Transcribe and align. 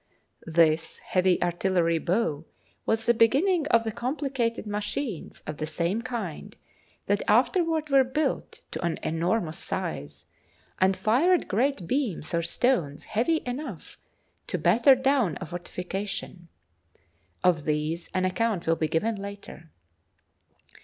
This 0.47 0.97
heavy 0.97 1.39
artillery 1.43 1.99
bow 1.99 2.43
was 2.87 3.05
the 3.05 3.13
beginning 3.13 3.67
of 3.67 3.83
the 3.83 3.91
com 3.91 4.17
plicated 4.17 4.65
machines 4.65 5.43
of 5.45 5.57
the 5.57 5.67
same 5.67 6.01
kind 6.01 6.55
that 7.05 7.21
afterward 7.27 7.91
were 7.91 8.03
built 8.03 8.61
to 8.71 8.83
an 8.83 8.97
enormous 9.03 9.59
size 9.59 10.25
and 10.79 10.97
fired 10.97 11.47
great 11.47 11.85
beams 11.85 12.33
or 12.33 12.41
stones 12.41 13.03
heavy 13.03 13.43
enough 13.45 13.95
to 14.47 14.57
batter 14.57 14.95
down 14.95 15.37
a 15.39 15.45
fortification. 15.45 16.47
Of 17.43 17.65
these 17.65 18.09
an 18.11 18.25
account 18.25 18.65
will 18.65 18.75
be 18.77 18.87
given 18.87 19.17
later. 19.17 19.69